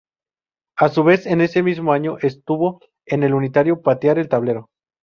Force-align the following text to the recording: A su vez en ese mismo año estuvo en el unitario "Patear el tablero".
A 0.77 0.89
su 0.89 1.03
vez 1.03 1.27
en 1.27 1.41
ese 1.41 1.61
mismo 1.61 1.93
año 1.93 2.17
estuvo 2.23 2.81
en 3.05 3.21
el 3.21 3.35
unitario 3.35 3.83
"Patear 3.83 4.17
el 4.17 4.29
tablero". 4.29 4.71